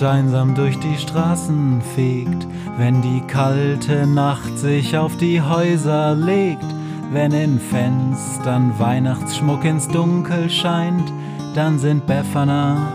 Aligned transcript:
Nacht 0.00 0.14
einsam 0.14 0.54
durch 0.54 0.78
die 0.78 0.96
Straßen 0.96 1.82
fegt, 1.94 2.46
wenn 2.78 3.02
die 3.02 3.20
kalte 3.26 4.06
Nacht 4.06 4.58
sich 4.58 4.96
auf 4.96 5.14
die 5.18 5.42
Häuser 5.42 6.14
legt, 6.14 6.64
wenn 7.12 7.32
in 7.32 7.60
Fenstern 7.60 8.72
Weihnachtsschmuck 8.78 9.62
ins 9.64 9.88
Dunkel 9.88 10.48
scheint, 10.48 11.12
dann 11.54 11.78
sind 11.78 12.06
Befana 12.06 12.92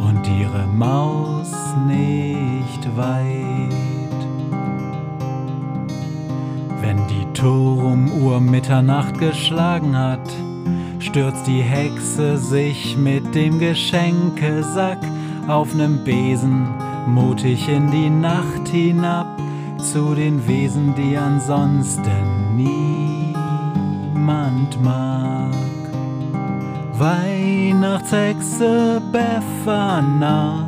und 0.00 0.26
ihre 0.26 0.66
Maus 0.66 1.52
nicht 1.86 2.96
weit. 2.96 4.16
Wenn 6.80 6.98
die 7.06 7.32
Turmuhr 7.34 8.40
Mitternacht 8.40 9.18
geschlagen 9.20 9.96
hat, 9.96 10.28
stürzt 10.98 11.46
die 11.46 11.62
Hexe 11.62 12.36
sich 12.36 12.96
mit 12.96 13.32
dem 13.36 13.60
Geschenkesack 13.60 14.98
auf 15.48 15.74
nem 15.74 16.04
Besen 16.04 16.68
mutig 17.06 17.68
in 17.68 17.90
die 17.90 18.10
Nacht 18.10 18.68
hinab 18.68 19.26
zu 19.78 20.14
den 20.14 20.46
Wesen, 20.46 20.94
die 20.94 21.16
ansonsten 21.16 22.54
niemand 22.56 23.38
mag. 24.82 25.54
Weihnachtshexe 26.98 29.00
Befana 29.10 30.67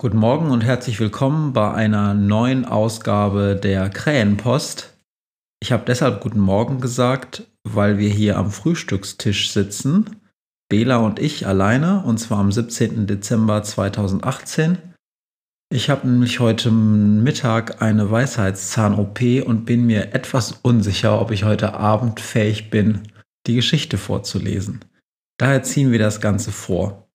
Guten 0.00 0.16
Morgen 0.16 0.50
und 0.50 0.62
herzlich 0.62 0.98
willkommen 0.98 1.52
bei 1.52 1.74
einer 1.74 2.14
neuen 2.14 2.64
Ausgabe 2.64 3.54
der 3.54 3.90
Krähenpost. 3.90 4.96
Ich 5.62 5.72
habe 5.72 5.84
deshalb 5.86 6.22
guten 6.22 6.40
Morgen 6.40 6.80
gesagt, 6.80 7.46
weil 7.64 7.98
wir 7.98 8.08
hier 8.08 8.38
am 8.38 8.50
Frühstückstisch 8.50 9.50
sitzen. 9.50 10.22
Bela 10.70 10.96
und 10.96 11.18
ich 11.18 11.46
alleine, 11.46 12.02
und 12.02 12.16
zwar 12.16 12.38
am 12.38 12.50
17. 12.50 13.06
Dezember 13.06 13.62
2018. 13.62 14.78
Ich 15.70 15.90
habe 15.90 16.08
nämlich 16.08 16.40
heute 16.40 16.70
Mittag 16.70 17.82
eine 17.82 18.10
Weisheitszahn-OP 18.10 19.20
und 19.44 19.66
bin 19.66 19.84
mir 19.84 20.14
etwas 20.14 20.52
unsicher, 20.62 21.20
ob 21.20 21.30
ich 21.30 21.44
heute 21.44 21.74
Abend 21.74 22.20
fähig 22.20 22.70
bin, 22.70 23.02
die 23.46 23.56
Geschichte 23.56 23.98
vorzulesen. 23.98 24.80
Daher 25.38 25.62
ziehen 25.62 25.92
wir 25.92 25.98
das 25.98 26.22
Ganze 26.22 26.52
vor. 26.52 27.09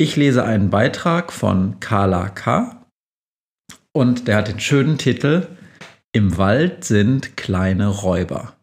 Ich 0.00 0.16
lese 0.16 0.44
einen 0.44 0.70
Beitrag 0.70 1.30
von 1.30 1.78
Carla 1.78 2.30
K. 2.30 2.86
und 3.92 4.28
der 4.28 4.38
hat 4.38 4.48
den 4.48 4.58
schönen 4.58 4.96
Titel 4.96 5.46
Im 6.12 6.38
Wald 6.38 6.84
sind 6.84 7.36
kleine 7.36 7.88
Räuber. 7.88 8.54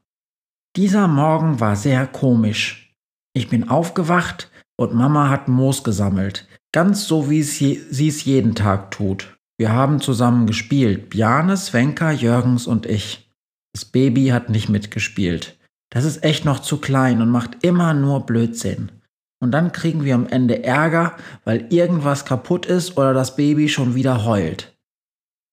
Dieser 0.75 1.07
Morgen 1.07 1.59
war 1.59 1.75
sehr 1.75 2.07
komisch. 2.07 2.91
Ich 3.35 3.49
bin 3.49 3.69
aufgewacht 3.69 4.49
und 4.77 4.95
Mama 4.95 5.29
hat 5.29 5.47
Moos 5.47 5.83
gesammelt, 5.83 6.47
ganz 6.73 7.05
so 7.05 7.29
wie 7.29 7.43
sie 7.43 7.85
es 7.91 8.25
jeden 8.25 8.55
Tag 8.55 8.89
tut. 8.89 9.37
Wir 9.59 9.71
haben 9.71 10.01
zusammen 10.01 10.47
gespielt, 10.47 11.11
Bjane, 11.11 11.55
Svenka, 11.55 12.13
Jürgens 12.13 12.65
und 12.65 12.87
ich. 12.87 13.31
Das 13.75 13.85
Baby 13.85 14.29
hat 14.29 14.49
nicht 14.49 14.69
mitgespielt. 14.69 15.55
Das 15.91 16.03
ist 16.03 16.23
echt 16.23 16.45
noch 16.45 16.61
zu 16.61 16.77
klein 16.77 17.21
und 17.21 17.29
macht 17.29 17.63
immer 17.63 17.93
nur 17.93 18.25
Blödsinn. 18.25 18.96
Und 19.39 19.51
dann 19.51 19.71
kriegen 19.71 20.03
wir 20.03 20.15
am 20.15 20.27
Ende 20.27 20.63
Ärger, 20.63 21.13
weil 21.45 21.67
irgendwas 21.69 22.25
kaputt 22.25 22.65
ist 22.65 22.97
oder 22.97 23.13
das 23.13 23.35
Baby 23.35 23.69
schon 23.69 23.95
wieder 23.95 24.25
heult. 24.25 24.77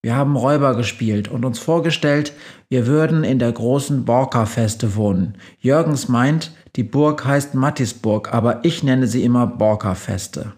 Wir 0.05 0.15
haben 0.15 0.35
Räuber 0.35 0.75
gespielt 0.75 1.27
und 1.29 1.45
uns 1.45 1.57
vorgestellt, 1.57 2.33
wir 2.69 2.85
würden 2.85 3.23
in 3.23 3.39
der 3.39 3.51
großen 3.51 4.05
Borka-Feste 4.05 4.95
wohnen. 4.95 5.35
Jürgens 5.59 6.07
meint, 6.09 6.51
die 6.75 6.83
Burg 6.83 7.25
heißt 7.25 7.55
Mattisburg, 7.55 8.31
aber 8.31 8.63
ich 8.63 8.83
nenne 8.83 9.07
sie 9.07 9.23
immer 9.23 9.47
Borka-Feste. 9.47 10.53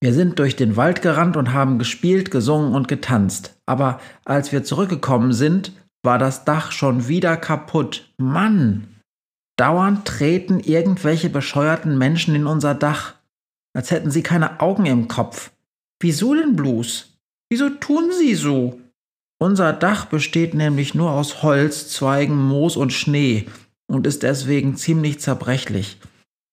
Wir 0.00 0.14
sind 0.14 0.38
durch 0.38 0.56
den 0.56 0.76
Wald 0.76 1.02
gerannt 1.02 1.36
und 1.36 1.52
haben 1.52 1.78
gespielt, 1.78 2.30
gesungen 2.30 2.74
und 2.74 2.88
getanzt. 2.88 3.60
Aber 3.66 4.00
als 4.24 4.52
wir 4.52 4.64
zurückgekommen 4.64 5.32
sind, 5.32 5.72
war 6.02 6.18
das 6.18 6.44
Dach 6.44 6.72
schon 6.72 7.08
wieder 7.08 7.36
kaputt. 7.36 8.14
Mann! 8.16 8.95
Dauernd 9.56 10.04
treten 10.04 10.60
irgendwelche 10.60 11.30
bescheuerten 11.30 11.96
Menschen 11.96 12.34
in 12.34 12.46
unser 12.46 12.74
Dach, 12.74 13.14
als 13.74 13.90
hätten 13.90 14.10
sie 14.10 14.22
keine 14.22 14.60
Augen 14.60 14.86
im 14.86 15.08
Kopf. 15.08 15.50
Wieso 16.00 16.34
denn 16.34 16.56
bloß? 16.56 17.16
Wieso 17.48 17.70
tun 17.70 18.10
sie 18.18 18.34
so? 18.34 18.80
Unser 19.38 19.72
Dach 19.72 20.06
besteht 20.06 20.54
nämlich 20.54 20.94
nur 20.94 21.10
aus 21.10 21.42
Holz, 21.42 21.88
Zweigen, 21.88 22.36
Moos 22.36 22.76
und 22.76 22.92
Schnee 22.92 23.46
und 23.86 24.06
ist 24.06 24.22
deswegen 24.22 24.76
ziemlich 24.76 25.20
zerbrechlich. 25.20 25.98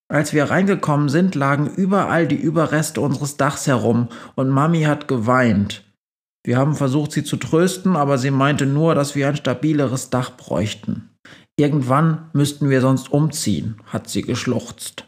Als 0.09 0.33
wir 0.33 0.45
reingekommen 0.45 1.09
sind, 1.09 1.33
lagen 1.35 1.67
überall 1.67 2.27
die 2.27 2.35
Überreste 2.35 3.01
unseres 3.01 3.37
Dachs 3.37 3.67
herum 3.67 4.09
und 4.35 4.49
Mami 4.49 4.83
hat 4.83 5.07
geweint. 5.07 5.83
Wir 6.43 6.57
haben 6.57 6.75
versucht, 6.75 7.13
sie 7.13 7.23
zu 7.23 7.37
trösten, 7.37 7.95
aber 7.95 8.17
sie 8.17 8.31
meinte 8.31 8.65
nur, 8.65 8.95
dass 8.95 9.15
wir 9.15 9.27
ein 9.27 9.37
stabileres 9.37 10.09
Dach 10.09 10.35
bräuchten. 10.35 11.09
Irgendwann 11.57 12.29
müssten 12.33 12.69
wir 12.69 12.81
sonst 12.81 13.11
umziehen, 13.11 13.75
hat 13.85 14.09
sie 14.09 14.23
geschluchzt. 14.23 15.05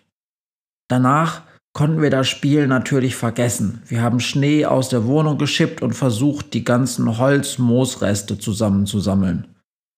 Danach 0.88 1.42
konnten 1.74 2.02
wir 2.02 2.10
das 2.10 2.30
Spiel 2.30 2.68
natürlich 2.68 3.16
vergessen. 3.16 3.82
Wir 3.88 4.02
haben 4.02 4.20
Schnee 4.20 4.66
aus 4.66 4.90
der 4.90 5.06
Wohnung 5.06 5.38
geschippt 5.38 5.82
und 5.82 5.94
versucht, 5.94 6.54
die 6.54 6.64
ganzen 6.64 7.18
Holz-Moosreste 7.18 8.38
zusammenzusammeln. 8.38 9.48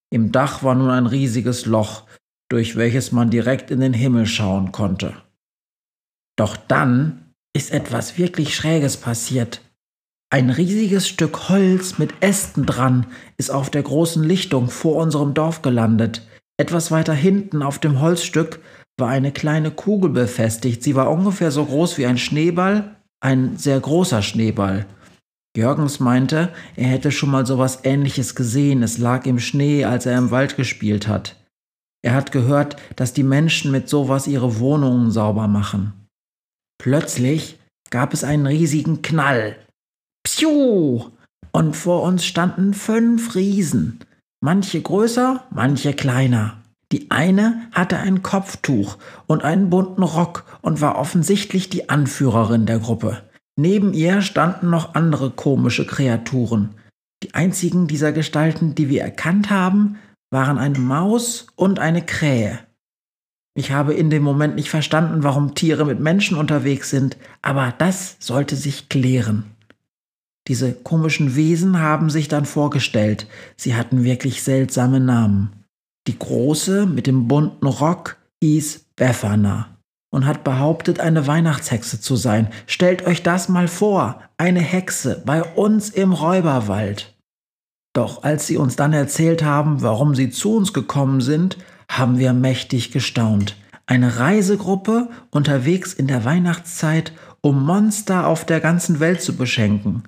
Im 0.10 0.32
Dach 0.32 0.64
war 0.64 0.74
nun 0.74 0.90
ein 0.90 1.06
riesiges 1.06 1.66
Loch, 1.66 2.04
durch 2.50 2.78
welches 2.78 3.12
man 3.12 3.30
direkt 3.30 3.70
in 3.72 3.82
den 3.82 3.94
Himmel 3.94 4.26
schauen 4.26 4.72
konnte. 4.72 5.14
Doch 6.38 6.56
dann 6.56 7.34
ist 7.54 7.72
etwas 7.72 8.18
wirklich 8.18 8.56
Schräges 8.56 8.98
passiert. 8.98 9.62
Ein 10.30 10.50
riesiges 10.50 11.08
Stück 11.08 11.50
Holz 11.50 11.98
mit 11.98 12.22
Ästen 12.22 12.66
dran 12.66 13.08
ist 13.38 13.50
auf 13.50 13.70
der 13.70 13.84
großen 13.84 14.24
Lichtung 14.24 14.70
vor 14.70 14.96
unserem 14.96 15.34
Dorf 15.34 15.62
gelandet. 15.62 16.22
Etwas 16.60 16.90
weiter 16.90 17.14
hinten 17.14 17.62
auf 17.62 17.80
dem 17.80 18.02
Holzstück 18.02 18.60
war 19.00 19.10
eine 19.10 19.32
kleine 19.32 19.72
Kugel 19.72 20.10
befestigt. 20.10 20.82
Sie 20.82 20.96
war 20.96 21.12
ungefähr 21.12 21.52
so 21.52 21.64
groß 21.66 22.00
wie 22.00 22.08
ein 22.08 22.18
Schneeball, 22.18 22.96
ein 23.20 23.58
sehr 23.58 23.80
großer 23.80 24.24
Schneeball. 24.24 24.88
Jürgens 25.56 26.00
meinte, 26.00 26.52
er 26.76 26.88
hätte 26.88 27.12
schon 27.12 27.32
mal 27.32 27.46
sowas 27.46 27.80
ähnliches 27.84 28.36
gesehen. 28.36 28.84
Es 28.84 28.98
lag 28.98 29.26
im 29.26 29.40
Schnee, 29.40 29.86
als 29.86 30.06
er 30.06 30.18
im 30.18 30.32
Wald 30.32 30.56
gespielt 30.56 31.08
hat. 31.08 31.36
Er 32.04 32.14
hat 32.14 32.32
gehört, 32.32 32.78
dass 32.96 33.14
die 33.14 33.24
Menschen 33.24 33.72
mit 33.72 33.90
sowas 33.90 34.28
ihre 34.28 34.60
Wohnungen 34.60 35.12
sauber 35.12 35.48
machen. 35.48 35.94
Plötzlich 36.80 37.60
gab 37.90 38.14
es 38.14 38.24
einen 38.24 38.46
riesigen 38.46 39.02
Knall. 39.02 39.56
Pschuh! 40.24 41.12
Und 41.52 41.76
vor 41.76 42.04
uns 42.04 42.26
standen 42.26 42.74
fünf 42.74 43.34
Riesen 43.34 44.00
manche 44.42 44.82
größer, 44.82 45.44
manche 45.50 45.94
kleiner. 45.94 46.62
Die 46.92 47.12
eine 47.12 47.68
hatte 47.74 47.98
ein 47.98 48.24
Kopftuch 48.24 48.98
und 49.26 49.44
einen 49.44 49.70
bunten 49.70 50.04
Rock 50.04 50.46
und 50.62 50.80
war 50.80 50.98
offensichtlich 50.98 51.70
die 51.70 51.90
Anführerin 51.90 52.66
der 52.66 52.80
Gruppe. 52.80 53.24
Neben 53.58 53.94
ihr 53.94 54.22
standen 54.22 54.70
noch 54.70 54.96
andere 54.96 55.32
komische 55.32 55.86
Kreaturen. 55.86 56.76
Die 57.24 57.34
einzigen 57.34 57.88
dieser 57.88 58.14
Gestalten, 58.14 58.76
die 58.76 58.88
wir 58.90 59.02
erkannt 59.02 59.50
haben, 59.50 59.98
waren 60.30 60.58
eine 60.58 60.80
Maus 60.80 61.48
und 61.56 61.80
eine 61.80 62.06
Krähe. 62.06 62.60
Ich 63.56 63.72
habe 63.72 63.96
in 63.96 64.12
dem 64.12 64.22
Moment 64.22 64.56
nicht 64.56 64.70
verstanden, 64.70 65.24
warum 65.24 65.56
Tiere 65.56 65.84
mit 65.84 66.00
Menschen 66.00 66.38
unterwegs 66.38 66.92
sind, 66.92 67.18
aber 67.42 67.74
das 67.76 68.16
sollte 68.20 68.56
sich 68.56 68.88
klären. 68.88 69.57
Diese 70.48 70.74
komischen 70.74 71.36
Wesen 71.36 71.80
haben 71.80 72.10
sich 72.10 72.30
dann 72.30 72.46
vorgestellt. 72.46 73.28
Sie 73.58 73.76
hatten 73.76 74.04
wirklich 74.04 74.44
seltsame 74.44 75.00
Namen. 75.00 75.52
Die 76.08 76.18
Große 76.18 76.86
mit 76.86 77.06
dem 77.06 77.28
bunten 77.28 77.68
Rock 77.68 78.18
hieß 78.42 78.86
Befana 78.96 79.78
und 80.10 80.26
hat 80.26 80.46
behauptet, 80.46 81.02
eine 81.02 81.28
Weihnachtshexe 81.28 82.00
zu 82.00 82.16
sein. 82.16 82.48
Stellt 82.66 83.06
euch 83.06 83.24
das 83.24 83.50
mal 83.50 83.68
vor, 83.68 84.22
eine 84.38 84.62
Hexe 84.62 85.22
bei 85.26 85.44
uns 85.44 85.90
im 85.90 86.14
Räuberwald. 86.14 87.14
Doch 87.94 88.24
als 88.24 88.48
sie 88.48 88.58
uns 88.58 88.76
dann 88.76 88.94
erzählt 88.94 89.44
haben, 89.44 89.82
warum 89.82 90.16
sie 90.16 90.30
zu 90.30 90.56
uns 90.56 90.72
gekommen 90.72 91.20
sind, 91.20 91.58
haben 91.92 92.20
wir 92.20 92.32
mächtig 92.32 92.92
gestaunt. 92.92 93.58
Eine 93.86 94.20
Reisegruppe 94.20 95.10
unterwegs 95.32 95.94
in 95.94 96.08
der 96.08 96.24
Weihnachtszeit, 96.24 97.12
um 97.42 97.66
Monster 97.66 98.28
auf 98.28 98.46
der 98.46 98.60
ganzen 98.60 99.00
Welt 99.00 99.22
zu 99.22 99.36
beschenken. 99.36 100.04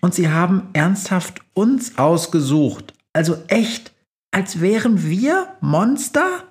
Und 0.00 0.14
sie 0.14 0.28
haben 0.28 0.68
ernsthaft 0.72 1.40
uns 1.54 1.98
ausgesucht. 1.98 2.94
Also 3.12 3.36
echt, 3.48 3.92
als 4.30 4.60
wären 4.60 5.04
wir 5.04 5.48
Monster? 5.60 6.44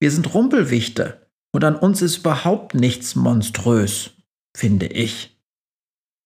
Wir 0.00 0.10
sind 0.10 0.32
Rumpelwichte. 0.34 1.26
Und 1.52 1.64
an 1.64 1.76
uns 1.76 2.02
ist 2.02 2.18
überhaupt 2.18 2.74
nichts 2.74 3.16
monströs, 3.16 4.10
finde 4.56 4.86
ich. 4.86 5.36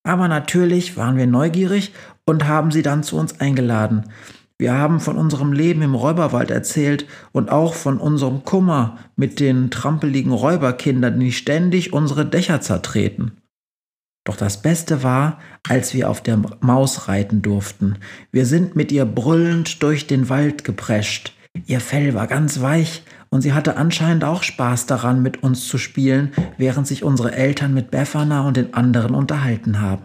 Aber 0.03 0.29
natürlich 0.29 0.97
waren 0.97 1.17
wir 1.17 1.27
neugierig 1.27 1.93
und 2.27 2.47
haben 2.47 2.71
sie 2.71 2.83
dann 2.83 3.03
zu 3.03 3.17
uns 3.17 3.39
eingeladen. 3.39 4.11
Wir 4.59 4.75
haben 4.75 5.01
von 5.01 5.17
unserem 5.17 5.53
Leben 5.53 5.83
im 5.83 5.95
Räuberwald 5.95 6.51
erzählt 6.51 7.07
und 7.33 7.51
auch 7.51 7.75
von 7.75 7.99
unserem 7.99 8.45
Kummer 8.45 8.99
mit 9.17 9.41
den 9.41 9.71
trampeligen 9.71 10.33
Räuberkindern, 10.33 11.19
die 11.19 11.33
ständig 11.33 11.93
unsere 11.93 12.27
Dächer 12.27 12.61
zertreten. 12.61 13.33
Doch 14.25 14.37
das 14.37 14.61
Beste 14.63 15.03
war, 15.03 15.39
als 15.69 15.95
wir 15.95 16.11
auf 16.11 16.23
der 16.23 16.39
Maus 16.61 17.09
reiten 17.09 17.43
durften. 17.43 17.97
Wir 18.33 18.47
sind 18.47 18.77
mit 18.77 18.93
ihr 18.93 19.07
brüllend 19.07 19.83
durch 19.83 20.07
den 20.07 20.29
Wald 20.29 20.65
geprescht. 20.65 21.35
Ihr 21.67 21.81
Fell 21.81 22.15
war 22.15 22.27
ganz 22.27 22.61
weich 22.61 23.03
und 23.31 23.41
sie 23.43 23.53
hatte 23.53 23.77
anscheinend 23.77 24.25
auch 24.25 24.43
Spaß 24.43 24.87
daran, 24.87 25.23
mit 25.23 25.43
uns 25.43 25.67
zu 25.67 25.79
spielen, 25.79 26.33
während 26.59 26.87
sich 26.87 27.03
unsere 27.03 27.33
Eltern 27.33 27.75
mit 27.75 27.91
Befana 27.91 28.47
und 28.47 28.57
den 28.57 28.75
anderen 28.75 29.15
unterhalten 29.15 29.81
haben. 29.81 30.03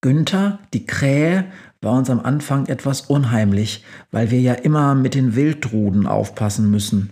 Günther, 0.00 0.58
die 0.72 0.86
Krähe, 0.86 1.44
war 1.82 1.92
uns 1.92 2.10
am 2.10 2.20
Anfang 2.20 2.66
etwas 2.66 3.02
unheimlich, 3.02 3.84
weil 4.10 4.30
wir 4.30 4.40
ja 4.40 4.54
immer 4.54 4.94
mit 4.94 5.14
den 5.14 5.34
Wildruden 5.34 6.06
aufpassen 6.06 6.70
müssen. 6.70 7.10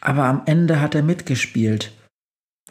Aber 0.00 0.24
am 0.24 0.42
Ende 0.46 0.80
hat 0.80 0.94
er 0.94 1.02
mitgespielt 1.02 1.92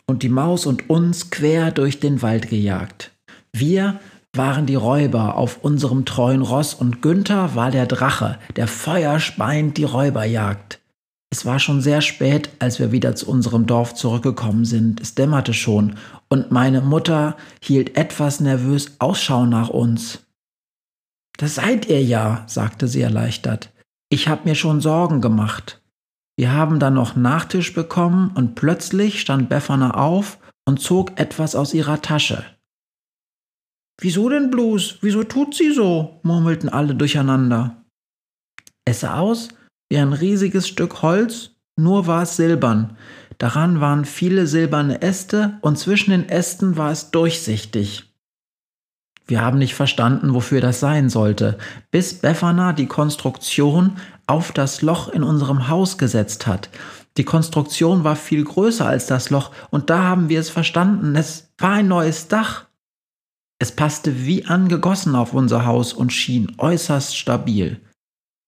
und 0.06 0.24
die 0.24 0.30
Maus 0.30 0.66
und 0.66 0.90
uns 0.90 1.32
quer 1.32 1.72
durch 1.72 2.00
den 2.00 2.22
Wald 2.22 2.50
gejagt. 2.50 3.15
Wir 3.58 4.02
waren 4.34 4.66
die 4.66 4.76
Räuber 4.76 5.38
auf 5.38 5.64
unserem 5.64 6.04
treuen 6.04 6.42
Ross 6.42 6.74
und 6.74 7.02
Günther 7.02 7.56
war 7.56 7.72
der 7.72 7.86
Drache, 7.86 8.38
der 8.58 8.68
feuerspeint 8.68 9.78
die 9.78 9.86
Räuber 9.86 10.26
jagt. 10.26 10.82
Es 11.32 11.46
war 11.46 11.60
schon 11.60 11.80
sehr 11.80 12.02
spät, 12.02 12.50
als 12.60 12.80
wir 12.80 12.92
wieder 12.92 13.16
zu 13.16 13.30
unserem 13.30 13.66
Dorf 13.66 13.94
zurückgekommen 13.94 14.66
sind. 14.66 15.00
Es 15.00 15.16
dämmerte 15.16 15.54
schon 15.54 15.96
und 16.28 16.52
meine 16.52 16.82
Mutter 16.82 17.38
hielt 17.62 17.96
etwas 17.96 18.42
nervös 18.42 19.00
Ausschau 19.00 19.46
nach 19.46 19.70
uns. 19.70 20.20
Das 21.38 21.56
seid 21.56 21.88
ihr 21.88 22.04
ja, 22.04 22.44
sagte 22.48 22.90
sie 22.90 23.04
erleichtert. 23.04 23.72
Ich 24.10 24.28
hab 24.28 24.44
mir 24.44 24.56
schon 24.56 24.82
Sorgen 24.82 25.22
gemacht. 25.22 25.82
Wir 26.36 26.52
haben 26.52 26.82
dann 26.82 26.96
noch 26.96 27.16
Nachtisch 27.16 27.74
bekommen 27.74 28.32
und 28.36 28.56
plötzlich 28.56 29.22
stand 29.22 29.48
Befana 29.48 29.92
auf 29.92 30.40
und 30.66 30.82
zog 30.82 31.18
etwas 31.18 31.56
aus 31.56 31.74
ihrer 31.74 32.02
Tasche. 32.02 32.44
Wieso 34.00 34.30
denn 34.30 34.52
bloß? 34.52 35.00
Wieso 35.02 35.24
tut 35.24 35.56
sie 35.56 35.72
so? 35.72 36.20
murmelten 36.24 36.70
alle 36.70 36.96
durcheinander. 36.96 37.84
Es 38.86 39.02
sah 39.02 39.20
aus 39.20 39.50
wie 39.90 39.98
ein 39.98 40.14
riesiges 40.14 40.68
Stück 40.68 41.02
Holz, 41.02 41.52
nur 41.78 42.08
war 42.08 42.24
es 42.24 42.36
silbern. 42.36 42.98
Daran 43.38 43.82
waren 43.82 44.06
viele 44.06 44.48
silberne 44.48 45.02
Äste 45.02 45.58
und 45.62 45.78
zwischen 45.78 46.12
den 46.12 46.30
Ästen 46.30 46.78
war 46.78 46.92
es 46.92 47.12
durchsichtig. 47.12 48.16
Wir 49.28 49.42
haben 49.42 49.58
nicht 49.58 49.74
verstanden, 49.74 50.34
wofür 50.34 50.62
das 50.62 50.80
sein 50.80 51.10
sollte, 51.10 51.58
bis 51.90 52.14
Befana 52.20 52.74
die 52.74 52.86
Konstruktion 52.86 53.98
auf 54.28 54.52
das 54.52 54.82
Loch 54.82 55.10
in 55.10 55.24
unserem 55.24 55.68
Haus 55.68 55.98
gesetzt 55.98 56.46
hat. 56.46 56.70
Die 57.18 57.24
Konstruktion 57.24 58.04
war 58.04 58.16
viel 58.16 58.44
größer 58.44 58.86
als 58.86 59.08
das 59.08 59.30
Loch 59.30 59.52
und 59.72 59.90
da 59.90 60.04
haben 60.04 60.30
wir 60.30 60.40
es 60.40 60.50
verstanden. 60.50 61.16
Es 61.16 61.50
war 61.58 61.74
ein 61.74 61.88
neues 61.88 62.28
Dach. 62.28 62.66
Es 63.60 63.72
passte 63.72 64.26
wie 64.26 64.46
angegossen 64.46 65.16
auf 65.16 65.34
unser 65.34 65.66
Haus 65.66 65.94
und 65.94 66.12
schien 66.12 66.54
äußerst 66.58 67.18
stabil. 67.18 67.82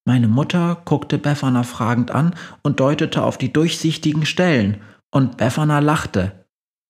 Meine 0.06 0.28
Mutter 0.28 0.82
guckte 0.86 1.18
Befana 1.18 1.64
fragend 1.64 2.12
an 2.12 2.36
und 2.64 2.80
deutete 2.80 3.24
auf 3.24 3.38
die 3.38 3.52
durchsichtigen 3.52 4.26
Stellen, 4.26 4.82
und 5.12 5.38
Befana 5.38 5.80
lachte. 5.80 6.46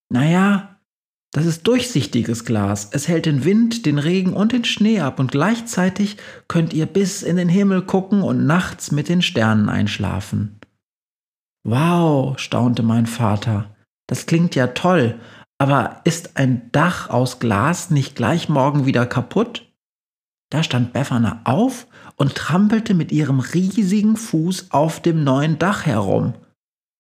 Naja, 0.10 0.80
das 1.34 1.46
ist 1.46 1.68
durchsichtiges 1.68 2.46
Glas. 2.46 2.90
Es 2.92 3.08
hält 3.08 3.26
den 3.26 3.44
Wind, 3.44 3.86
den 3.86 4.00
Regen 4.00 4.34
und 4.34 4.52
den 4.52 4.64
Schnee 4.64 5.02
ab 5.02 5.20
und 5.20 5.32
gleichzeitig 5.32 6.18
könnt 6.48 6.74
ihr 6.74 6.86
bis 6.86 7.22
in 7.22 7.36
den 7.38 7.50
Himmel 7.50 7.84
gucken 7.84 8.22
und 8.22 8.46
nachts 8.46 8.92
mit 8.92 9.10
den 9.10 9.22
Sternen 9.22 9.70
einschlafen. 9.70 10.60
Wow, 11.64 12.40
staunte 12.40 12.82
mein 12.82 13.06
Vater. 13.06 13.76
Das 14.08 14.26
klingt 14.26 14.56
ja 14.56 14.68
toll, 14.68 15.20
aber 15.58 16.02
ist 16.04 16.38
ein 16.38 16.72
Dach 16.72 17.10
aus 17.10 17.40
Glas 17.40 17.90
nicht 17.90 18.16
gleich 18.16 18.50
morgen 18.50 18.86
wieder 18.86 19.06
kaputt? 19.06 19.72
Da 20.50 20.64
stand 20.64 20.94
Befana 20.94 21.42
auf 21.44 21.88
und 22.16 22.36
trampelte 22.36 22.94
mit 22.94 23.12
ihrem 23.12 23.40
riesigen 23.40 24.16
Fuß 24.16 24.72
auf 24.72 25.02
dem 25.02 25.24
neuen 25.24 25.60
Dach 25.60 25.86
herum. 25.86 26.36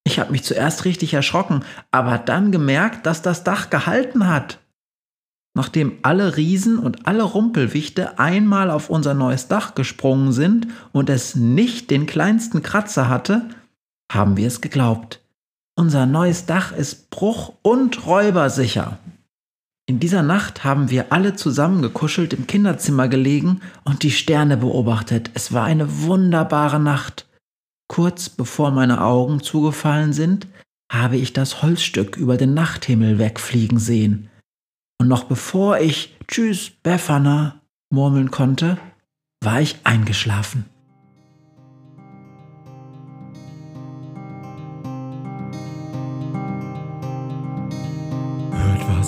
Ich 0.03 0.19
habe 0.19 0.31
mich 0.31 0.43
zuerst 0.43 0.85
richtig 0.85 1.13
erschrocken, 1.13 1.63
aber 1.91 2.17
dann 2.17 2.51
gemerkt, 2.51 3.05
dass 3.05 3.21
das 3.21 3.43
Dach 3.43 3.69
gehalten 3.69 4.27
hat. 4.27 4.59
Nachdem 5.53 5.97
alle 6.03 6.37
Riesen 6.37 6.77
und 6.77 7.07
alle 7.07 7.23
Rumpelwichte 7.23 8.19
einmal 8.19 8.69
auf 8.69 8.89
unser 8.89 9.13
neues 9.13 9.47
Dach 9.47 9.75
gesprungen 9.75 10.31
sind 10.31 10.67
und 10.91 11.09
es 11.09 11.35
nicht 11.35 11.89
den 11.89 12.05
kleinsten 12.05 12.61
Kratzer 12.61 13.09
hatte, 13.09 13.49
haben 14.11 14.37
wir 14.37 14.47
es 14.47 14.61
geglaubt. 14.61 15.21
Unser 15.79 16.07
neues 16.07 16.47
Dach 16.47 16.71
ist 16.71 17.11
bruch- 17.11 17.53
und 17.61 18.07
räubersicher. 18.07 18.97
In 19.87 19.99
dieser 19.99 20.23
Nacht 20.23 20.63
haben 20.63 20.89
wir 20.89 21.13
alle 21.13 21.35
zusammengekuschelt 21.35 22.33
im 22.33 22.47
Kinderzimmer 22.47 23.07
gelegen 23.07 23.61
und 23.83 24.01
die 24.01 24.09
Sterne 24.09 24.57
beobachtet. 24.57 25.29
Es 25.35 25.53
war 25.53 25.65
eine 25.65 26.01
wunderbare 26.01 26.79
Nacht. 26.79 27.27
Kurz 27.87 28.27
bevor 28.27 28.71
meine 28.71 29.03
Augen 29.03 29.41
zugefallen 29.43 30.13
sind, 30.13 30.47
habe 30.91 31.17
ich 31.17 31.31
das 31.31 31.61
Holzstück 31.61 32.17
über 32.17 32.37
den 32.37 32.55
Nachthimmel 32.55 33.19
wegfliegen 33.19 33.77
sehen. 33.77 34.29
Und 34.99 35.07
noch 35.07 35.25
bevor 35.25 35.77
ich 35.77 36.17
Tschüss, 36.27 36.71
Befana 36.81 37.61
murmeln 37.93 38.31
konnte, 38.31 38.79
war 39.43 39.61
ich 39.61 39.77
eingeschlafen. 39.83 40.65